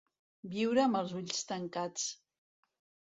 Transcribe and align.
Viure 0.53 0.81
amb 0.85 0.97
els 1.01 1.13
ulls 1.19 1.45
tancats. 1.53 2.09